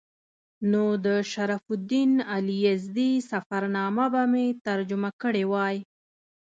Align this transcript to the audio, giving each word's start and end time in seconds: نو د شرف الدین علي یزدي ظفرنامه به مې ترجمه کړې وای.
نو 0.71 0.83
د 1.05 1.07
شرف 1.31 1.65
الدین 1.77 2.11
علي 2.31 2.57
یزدي 2.67 3.11
ظفرنامه 3.29 4.05
به 4.13 4.23
مې 4.31 4.45
ترجمه 4.67 5.09
کړې 5.21 5.43
وای. 5.51 5.77